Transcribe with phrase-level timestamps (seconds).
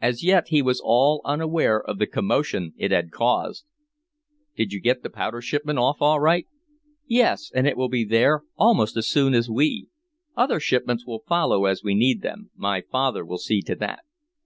[0.00, 3.66] As yet he was all unaware of the commotion it had caused.
[4.56, 6.46] "Did you get the powder shipment off all right?"
[7.06, 9.88] "Yes, and it will be there almost as soon as we.
[10.34, 12.48] Other shipments will follow as we need them.
[12.56, 14.00] My father will see to that."